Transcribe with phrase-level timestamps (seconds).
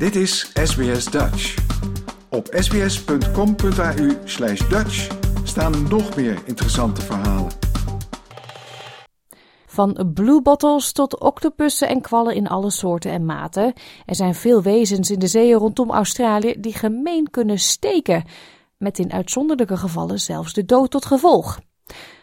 [0.00, 1.54] Dit is SBS Dutch.
[2.30, 5.08] Op sbs.com.au slash Dutch
[5.44, 7.50] staan nog meer interessante verhalen.
[9.66, 13.72] Van bluebottles tot octopussen en kwallen in alle soorten en maten.
[14.06, 18.24] Er zijn veel wezens in de zeeën rondom Australië die gemeen kunnen steken.
[18.76, 21.58] Met in uitzonderlijke gevallen zelfs de dood tot gevolg.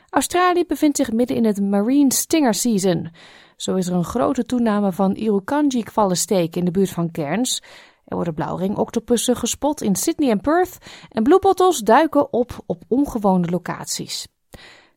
[0.09, 3.11] Australië bevindt zich midden in het Marine Stinger Season.
[3.57, 7.61] Zo is er een grote toename van Irukandji-kwallensteken in de buurt van Cairns.
[8.05, 10.77] Er worden blauwring-octopussen gespot in Sydney en Perth.
[11.09, 14.27] En bluebottles duiken op op ongewone locaties.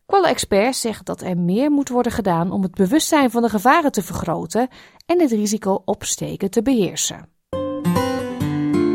[0.07, 4.03] Kwallenexperts zeggen dat er meer moet worden gedaan om het bewustzijn van de gevaren te
[4.03, 4.69] vergroten
[5.07, 7.29] en het risico op steken te beheersen.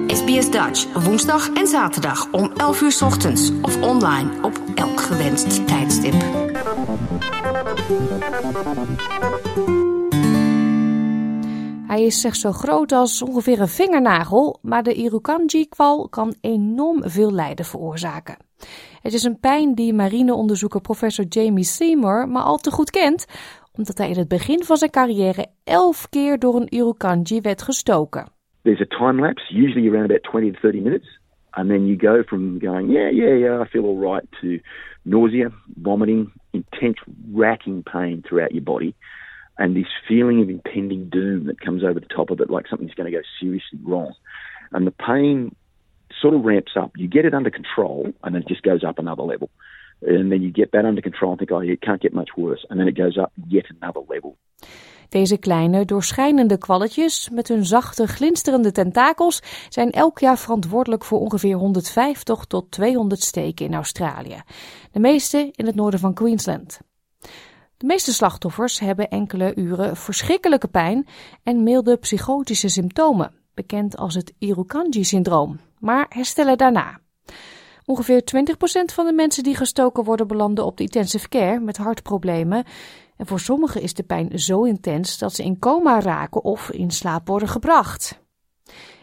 [0.08, 6.16] SBS Dutch, woensdag en zaterdag om 11 uur ochtends of online op elk gewenst tijdstip.
[11.88, 17.32] Hij is slechts zo groot als ongeveer een vingernagel, maar de Irukandji-kwal kan enorm veel
[17.32, 18.38] lijden veroorzaken.
[19.02, 23.26] Het is een pijn die marineonderzoeker professor Jamie Seymour maar al te goed kent,
[23.74, 28.28] omdat hij in het begin van zijn carrière elf keer door een Irukandji werd gestoken.
[28.62, 31.20] There's a time usually around about 20 to 30 minutes.
[31.56, 34.60] And then you go from going, yeah, yeah, yeah, I feel all right, to
[35.06, 36.98] nausea, vomiting, intense
[37.32, 38.96] racking pain throughout your body,
[39.58, 42.94] and this feeling of impending doom that comes over the top of it, like something's
[42.94, 44.14] going to go seriously wrong.
[44.72, 45.56] And the pain
[46.22, 46.92] sort of ramps up.
[46.98, 49.50] You get it under control, and then it just goes up another level.
[50.02, 52.66] And then you get that under control and think, oh, it can't get much worse.
[52.70, 54.15] And then it goes up yet another level.
[55.16, 61.56] Deze kleine, doorschijnende kwalletjes met hun zachte, glinsterende tentakels zijn elk jaar verantwoordelijk voor ongeveer
[61.56, 64.42] 150 tot 200 steken in Australië.
[64.92, 66.80] De meeste in het noorden van Queensland.
[67.78, 71.08] De meeste slachtoffers hebben enkele uren verschrikkelijke pijn
[71.44, 77.00] en milde psychotische symptomen, bekend als het Irukandji-syndroom, maar herstellen daarna.
[77.86, 82.64] Ongeveer 20% van de mensen die gestoken worden belanden op de intensive care met hartproblemen.
[83.18, 86.92] En voor sommigen is de pijn zo intens dat ze in coma raken of in
[86.92, 88.24] slaap worden gebracht.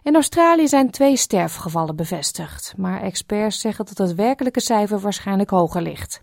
[0.02, 5.82] In Australië zijn twee sterfgevallen bevestigd, maar experts zeggen dat het werkelijke cijfer waarschijnlijk hoger
[5.82, 6.22] ligt.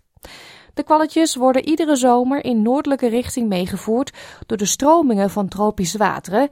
[0.74, 6.48] De kwalletjes worden iedere zomer in noordelijke richting meegevoerd door de stromingen van tropische wateren,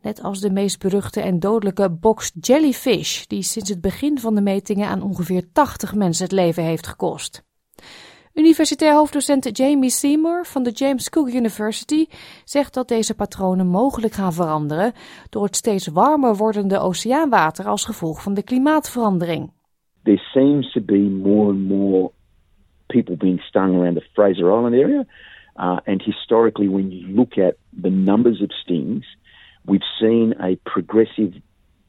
[0.00, 4.40] net als de meest beruchte en dodelijke box jellyfish, die sinds het begin van de
[4.40, 7.42] metingen aan ongeveer 80 mensen het leven heeft gekost.
[8.34, 12.06] Universitair hoofddocent Jamie Seymour van de James Cook University
[12.44, 14.92] zegt dat deze patronen mogelijk gaan veranderen
[15.30, 19.52] door het steeds warmer wordende oceaanwater als gevolg van de klimaatverandering.
[20.02, 22.10] There seems to be more and more
[22.86, 25.04] people being stung around the Fraser Island area.
[25.56, 29.16] Uh, and historically, when you look at the numbers of stings,
[29.64, 31.32] we've seen a progressive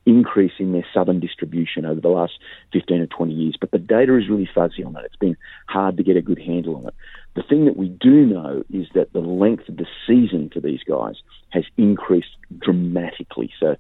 [0.05, 2.33] increase in their southern distribution over the last
[2.73, 3.55] 15 or 20 years.
[3.59, 5.05] But the data is really fuzzy on that.
[5.05, 5.37] It's been
[5.67, 6.93] hard to get a good handle on it.
[7.35, 10.83] The thing that we do know is that the length of the season for these
[10.87, 11.15] guys
[11.49, 13.51] has increased dramatically.
[13.59, 13.75] So,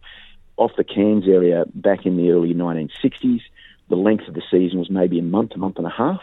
[0.57, 3.41] off the Cairns area back in the early 1960s,
[3.89, 6.21] the length of the season was maybe a month, a month and a half.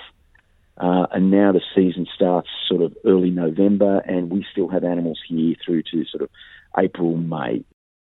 [0.77, 5.21] Uh, and now the season starts sort of early November, and we still have animals
[5.29, 6.31] here through to sort of
[6.79, 7.65] April, May.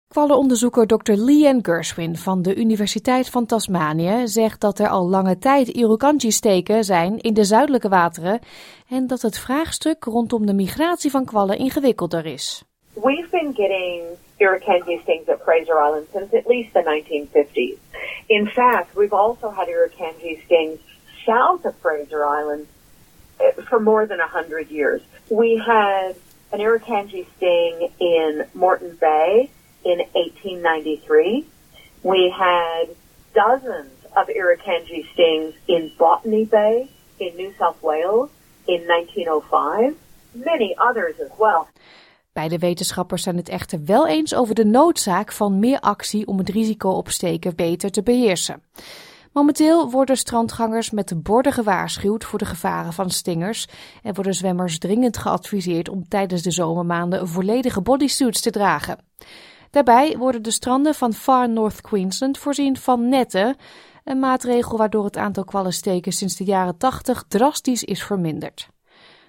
[0.08, 1.12] Kwallenonderzoeker Dr.
[1.12, 7.18] Leanne Gershwin van de Universiteit van Tasmanië zegt dat er al lange tijd Irukandji-steken zijn
[7.18, 8.40] in de zuidelijke wateren
[8.88, 12.64] en dat het vraagstuk rondom de migratie van kwallen ingewikkelder is.
[12.92, 14.02] We've been getting
[14.36, 17.78] Irukandji stings at Fraser Island since at least the 1950s.
[18.26, 20.78] In fact, we've also had Irukandji stings
[21.24, 22.66] south of Fraser Island
[23.36, 25.02] eh, for more than 100 years.
[25.28, 26.14] We had
[26.52, 29.50] an Irukandji sting in Morton Bay
[29.86, 31.44] in 1893.
[32.00, 32.88] We had
[33.32, 38.28] dozens of Irukandji stings in Botany Bay in New South Wales
[38.64, 39.94] in 1905.
[40.32, 41.66] Many others as well.
[42.32, 46.48] Beide wetenschappers zijn het echter wel eens over de noodzaak van meer actie om het
[46.48, 48.62] risico op steken beter te beheersen.
[49.32, 53.68] Momenteel worden strandgangers met de borden gewaarschuwd voor de gevaren van stingers
[54.02, 58.98] en worden zwemmers dringend geadviseerd om tijdens de zomermaanden volledige bodysuits te dragen.
[59.70, 63.56] Daarbij worden de stranden van Far North Queensland voorzien van netten,
[64.04, 68.68] een maatregel waardoor het aantal kwallensteken sinds de jaren 80 drastisch is verminderd.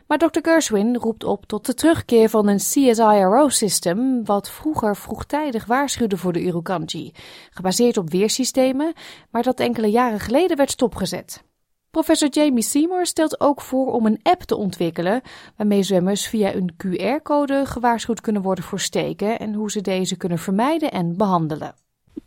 [0.07, 0.39] Maar Dr.
[0.41, 6.41] Gershwin roept op tot de terugkeer van een CSIRO-systeem, wat vroeger vroegtijdig waarschuwde voor de
[6.41, 7.11] Irukandji,
[7.49, 8.93] gebaseerd op weersystemen,
[9.29, 11.43] maar dat enkele jaren geleden werd stopgezet.
[11.91, 15.21] Professor Jamie Seymour stelt ook voor om een app te ontwikkelen
[15.55, 20.37] waarmee zwemmers via een QR-code gewaarschuwd kunnen worden voor steken en hoe ze deze kunnen
[20.37, 21.73] vermijden en behandelen.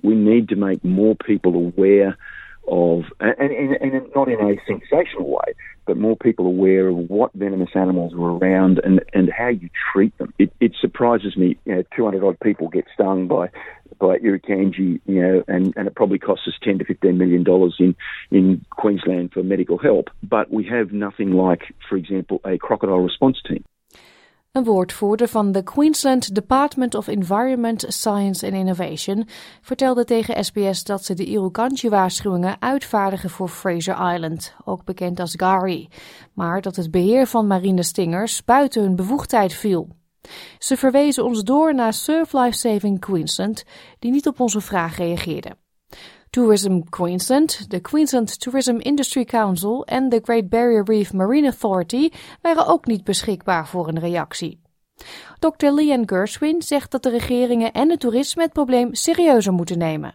[0.01, 2.17] we need to make more people aware
[2.69, 5.55] of, and, and, and not in a sensational way,
[5.87, 10.17] but more people aware of what venomous animals are around and, and how you treat
[10.19, 10.33] them.
[10.39, 13.49] It, it surprises me, you know, 200 odd people get stung by
[13.99, 17.77] by Irukandji, you know, and, and it probably costs us 10 to 15 million dollars
[17.79, 17.95] in,
[18.31, 20.09] in Queensland for medical help.
[20.23, 23.65] But we have nothing like, for example, a crocodile response team.
[24.53, 29.29] Een woordvoerder van de Queensland Department of Environment, Science and Innovation
[29.61, 35.89] vertelde tegen SBS dat ze de Irukandji-waarschuwingen uitvaardigen voor Fraser Island, ook bekend als Gari,
[36.33, 39.89] maar dat het beheer van marine stingers buiten hun bevoegdheid viel.
[40.59, 43.65] Ze verwezen ons door naar Surf Life Saving Queensland,
[43.99, 45.57] die niet op onze vraag reageerde.
[46.31, 52.11] Tourism Queensland, de Queensland Tourism Industry Council en de Great Barrier Reef Marine Authority
[52.43, 54.61] waren ook niet beschikbaar voor een reactie.
[55.39, 55.67] Dr.
[55.67, 60.15] Leanne Gershwin zegt dat de regeringen en het toerisme het probleem serieuzer moeten nemen.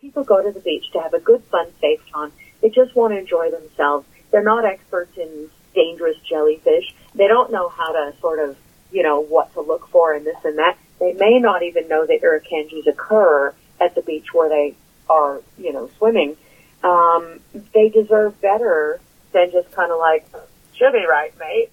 [0.00, 2.30] People go to the beach to have a good, fun, safe time.
[2.60, 4.04] They just want to enjoy themselves.
[4.30, 6.94] They're not experts in dangerous jellyfish.
[7.14, 8.56] They don't know how to sort of,
[8.90, 10.76] you know, what to look for and this and that.
[10.98, 14.74] They may not even know that irukandjis occur at the beach where they
[15.06, 16.36] are, you know, swimming,
[16.82, 17.24] um,
[17.72, 19.00] they deserve better
[19.30, 20.24] than just kind of like,
[20.72, 21.68] should be right, mate.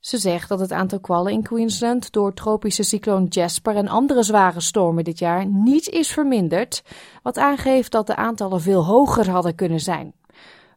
[0.00, 4.60] Ze zegt dat het aantal kwallen in Queensland door tropische cycloon Jasper en andere zware
[4.60, 6.82] stormen dit jaar niet is verminderd,
[7.22, 10.14] wat aangeeft dat de aantallen veel hoger hadden kunnen zijn.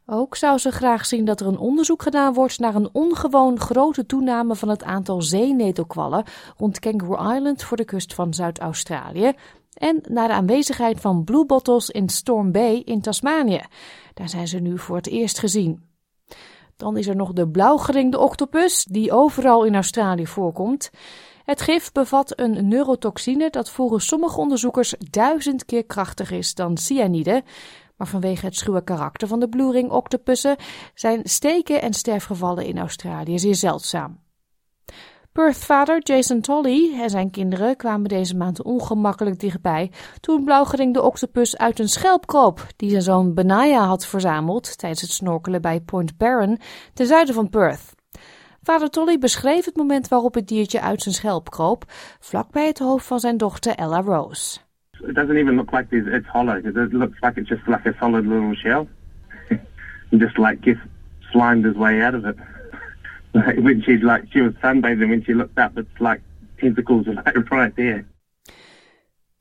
[0.06, 4.06] Ook zou ze graag zien dat er een onderzoek gedaan wordt naar een ongewoon grote
[4.06, 6.24] toename van het aantal zeenetelkwallen
[6.56, 9.32] rond Kangaroo Island voor de kust van Zuid-Australië,
[9.74, 13.62] en naar de aanwezigheid van bluebottles in Storm Bay in Tasmanië.
[14.14, 15.92] Daar zijn ze nu voor het eerst gezien.
[16.76, 20.90] Dan is er nog de blauwgeringde octopus, die overal in Australië voorkomt.
[21.44, 27.42] Het gif bevat een neurotoxine dat volgens sommige onderzoekers duizend keer krachtiger is dan cyanide.
[27.96, 30.56] Maar vanwege het schuwe karakter van de blue ring octopussen
[30.94, 34.23] zijn steken en sterfgevallen in Australië zeer zeldzaam.
[35.34, 39.90] Perth-vader Jason Tolley en zijn kinderen kwamen deze maand ongemakkelijk dichtbij
[40.20, 45.10] toen blauwgeringde octopus uit een schelp kroop die zijn zoon Benaya had verzameld tijdens het
[45.10, 46.58] snorkelen bij Point Barron
[46.92, 47.94] ten zuiden van Perth.
[48.62, 51.84] Vader Tolly beschreef het moment waarop het diertje uit zijn schelp kroop,
[52.20, 54.58] vlakbij het hoofd van zijn dochter Ella Rose.
[54.90, 56.66] It doesn't even look like it's hollow.
[56.66, 58.86] It looks like it's just like a solid little shell.
[60.22, 60.80] just like just
[61.20, 62.36] slimed his way out of it.
[63.64, 66.20] when she's like she was sunbathing when she looked up it's like
[66.58, 68.04] tentacles like right there.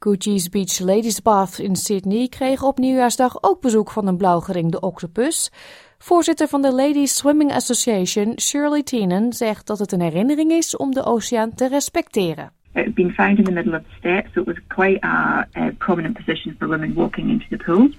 [0.06, 5.52] Gucci's Beach Ladies Bath in Sydney kreeg op nieuwjaarsdag ook bezoek van een blauwgeringde octopus.
[5.98, 10.92] Voorzitter van de Ladies Swimming Association, Shirley Teenan, zegt dat het een herinnering is om
[10.92, 12.52] de oceaan te respecteren.
[12.74, 15.48] It had been found in the middle of the steps, so it was quite a,
[15.56, 17.90] a prominent position for women walking into the pool.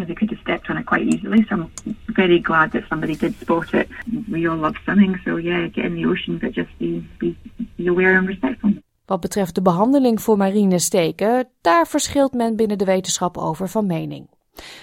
[0.00, 1.44] They could have stepped on it quite easily.
[1.48, 1.70] So I'm
[2.06, 3.88] very glad that somebody did spot it.
[4.28, 7.36] We all love swimming, so yeah, in the ocean, but just be, be,
[7.76, 8.82] be.
[9.04, 13.86] Wat betreft de behandeling voor marine steken, daar verschilt men binnen de wetenschap over van
[13.86, 14.28] mening.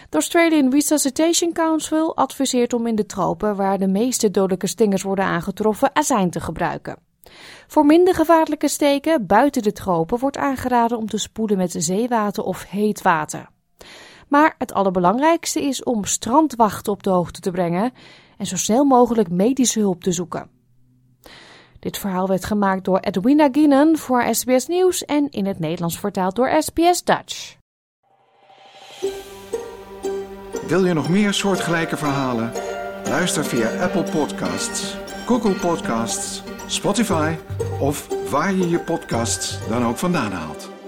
[0.09, 5.25] De Australian Resuscitation Council adviseert om in de tropen, waar de meeste dodelijke stingers worden
[5.25, 6.97] aangetroffen, azijn te gebruiken.
[7.67, 12.65] Voor minder gevaarlijke steken buiten de tropen wordt aangeraden om te spoelen met zeewater of
[12.69, 13.49] heet water.
[14.29, 17.93] Maar het allerbelangrijkste is om strandwachten op de hoogte te brengen
[18.37, 20.49] en zo snel mogelijk medische hulp te zoeken.
[21.79, 26.35] Dit verhaal werd gemaakt door Edwina Gienen voor SBS Nieuws en in het Nederlands vertaald
[26.35, 27.57] door SBS Dutch.
[30.67, 32.51] Wil je nog meer soortgelijke verhalen?
[33.05, 34.95] Luister via Apple Podcasts,
[35.25, 37.35] Google Podcasts, Spotify
[37.79, 40.78] of waar je je podcasts dan ook vandaan haalt.